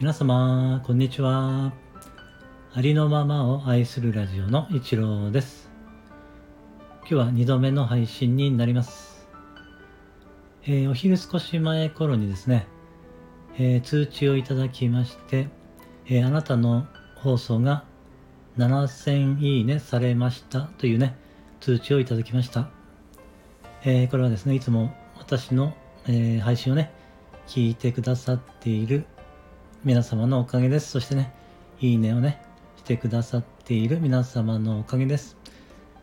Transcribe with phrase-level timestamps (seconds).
[0.00, 1.72] 皆様、こんにちは。
[2.72, 5.72] ありのままを愛するラジオの一郎です。
[7.00, 9.26] 今日は2度目の配信になります。
[10.62, 12.68] えー、お昼少し前頃にですね、
[13.58, 15.48] えー、通知をいただきまして、
[16.06, 17.82] えー、あなたの放送が
[18.56, 21.16] 7000いいねされましたというね、
[21.58, 22.70] 通知をいただきました。
[23.84, 25.74] えこれはですね、いつも私の、
[26.06, 26.92] え配信をね、
[27.48, 29.04] 聞いてくださっている
[29.84, 30.90] 皆様のおかげです。
[30.90, 31.32] そしてね、
[31.80, 32.42] いいねをね、
[32.78, 35.36] してくださっている皆様のおかげです。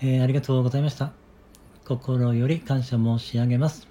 [0.00, 1.12] えー、ありがとうございました。
[1.84, 3.86] 心より感謝申し上げます。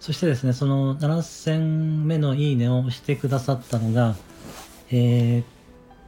[0.00, 4.16] そしてですね、その7000目のいいねを押してくださったのが、
[4.90, 5.44] えー、っ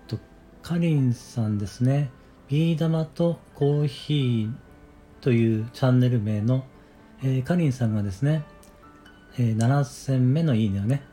[0.08, 0.18] と、
[0.60, 2.10] かりんさんですね。
[2.48, 4.52] ビー玉とコーヒー
[5.20, 6.64] というチャンネル名の、
[7.22, 8.42] えー、かりんさんがですね、
[9.38, 11.04] えー、7000目のいいねをね、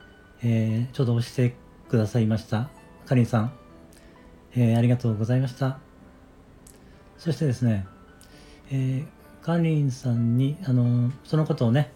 [0.43, 1.55] えー、ちょうど押して
[1.89, 2.69] くださいました。
[3.05, 3.53] かりんさん、
[4.55, 5.79] えー、ありがとうございました。
[7.17, 7.85] そしてですね、
[8.71, 11.91] えー、かりんさんに、あのそのことをね、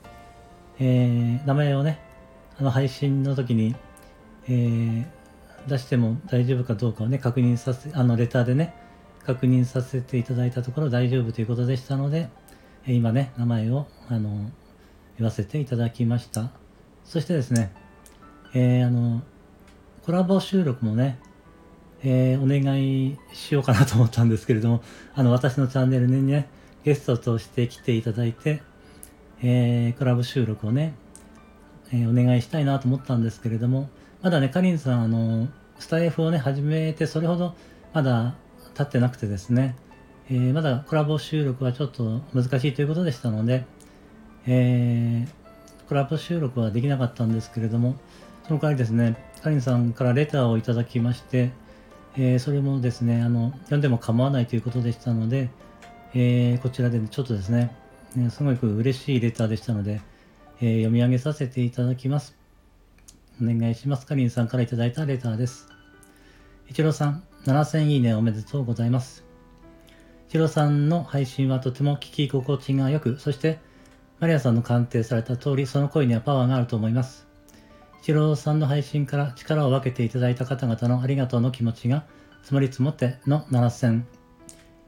[0.79, 1.99] え、名前をね、
[2.57, 3.75] あの配信の時に、
[4.49, 5.07] え、
[5.67, 8.73] 出しても大丈夫かどうかをね、確認させ、あのレターでね、
[9.25, 12.29] 確認させていただいたところ大丈夫ということでしたので、
[12.85, 14.49] 今ね、名前を、あの
[15.17, 16.49] 言わせていただきました。
[17.05, 17.71] そしてですね、
[18.53, 19.21] えー、あの、
[20.05, 21.19] コラボ収録もね、
[22.03, 24.83] えー、お願いしようかなと思ったんですけれども、
[25.15, 26.49] あの、私のチャンネルにね、
[26.83, 28.61] ゲストとして来ていただいて、
[29.41, 30.93] えー、コラボ収録をね、
[31.91, 33.89] え、お願いしたいなと思ったんですけれども、
[34.21, 35.47] まだね、かりんさん、あの、
[35.79, 37.55] スタイフをね、始めて、それほど
[37.93, 38.35] まだ
[38.73, 39.75] 経ってなくてですね、
[40.29, 43.65] え、まだコラボ収録はちょっと難しいということでしたので、
[44.45, 47.95] えー、コラボ収録はできなかったんですけれども、
[48.47, 51.51] その代わりですね、かりんさんからレターをいただきまして、
[52.17, 55.49] えー、それもですね、あの、読んでも構わないということでしたので、
[56.13, 57.75] えー、こちらでちょっとですね、
[58.15, 60.01] ねすごく嬉しいレターでしたので、
[60.61, 62.35] えー、読み上げさせていただきます。
[63.41, 64.05] お願いします。
[64.05, 65.69] かりんさんからいただいたレターです。
[66.69, 69.23] 一郎さん、7000いいねおめでとうございます。
[70.27, 73.59] 一郎さんの配信はとても聞き心地が良く、そして
[74.19, 77.32] マリアさんの鑑定された通り、その声にはパワーがあると思います。
[78.03, 82.03] 一郎さんの配信から力を分けていただいた方々のありがとうの気持ちが
[82.41, 84.03] 積もり積もっての7000。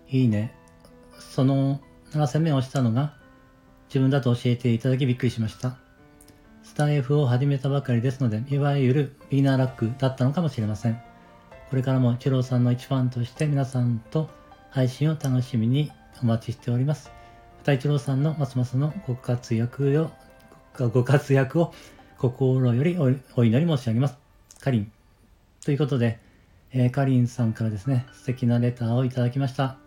[0.10, 0.54] いいね。
[1.18, 1.80] その
[2.12, 3.16] 7000目をしたのが
[3.88, 5.78] 自分だと教えていただきびっくりしました。
[6.64, 11.02] スタイフを始めたばかりですので、いわゆるビーナーラックだったのかもしれません。
[11.70, 14.30] これからも一郎さんの一ファンとして皆さんと
[14.72, 15.90] 配信を楽しみに
[16.22, 17.14] お待ちしております。
[17.60, 20.12] また一郎さんのますますのご活躍を、
[20.90, 21.74] ご活躍を
[22.18, 24.18] 心よりお祈り申し上げます。
[24.62, 24.92] かりん。
[25.64, 26.20] ということで、
[26.72, 29.78] えー、かりんさんからですね、素敵なレターをいただきました。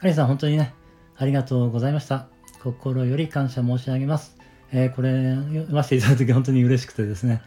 [0.00, 0.74] かりんさん、本当にね、
[1.16, 2.26] ありがとうございました。
[2.62, 4.36] 心より感謝申し上げます。
[4.72, 7.42] えー、これ、読ませていただいた時本当に嬉しくてですね、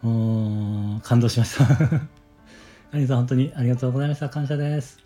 [0.00, 1.66] もう、感動しました。
[1.66, 2.08] か
[2.94, 4.30] りんさん、本当にありがとうございました。
[4.30, 5.04] 感謝です。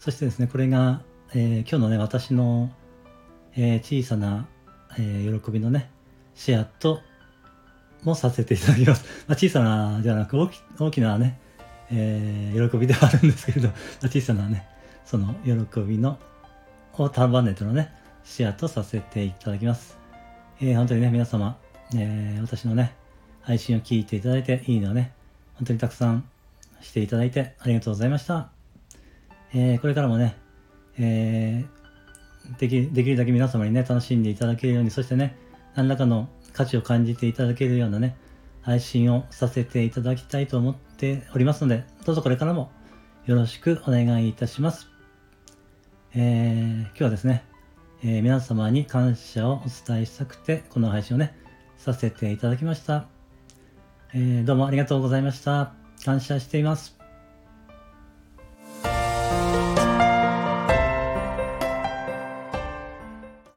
[0.00, 2.72] そしてですね、これが、えー、今日のね、私の、
[3.54, 4.48] えー、小さな、
[4.98, 5.90] えー、喜びのね、
[6.34, 7.00] シェアと
[8.02, 9.04] もさせていただきます。
[9.28, 11.38] まあ、小さなじゃなく大き大きなね、
[11.90, 14.66] えー、喜びではあるんですけれど、 まあ、小さなね、
[15.04, 16.18] その喜びの
[16.94, 17.92] を束ねてのね、
[18.24, 19.98] シェアとさせていただきます。
[20.60, 21.56] えー、本当にね、皆様、
[21.94, 22.94] えー、私のね、
[23.40, 25.12] 配信を聞いていただいて、いいねをね、
[25.54, 26.24] 本当にたくさん
[26.80, 28.50] していただいてありがとうございました。
[29.54, 30.36] えー、これからもね、
[30.98, 35.36] えー、できできるだけ皆様にね、楽しんでいただけるように、そしてね、
[35.74, 38.16] 何らかの価値を感じていただけるようなね、
[38.62, 42.70] 配信をさせていただきたいと思っておりますので、どうぞこれからも
[43.26, 44.88] よろしくお願いいたします。
[46.14, 47.44] えー、今日はですね、
[48.04, 51.34] えー、皆様に感謝をお伝えしたくて、この配信をね、
[51.78, 53.06] させていただきました。
[54.12, 55.72] えー、どうもありがとうございました。
[56.04, 57.01] 感謝しています。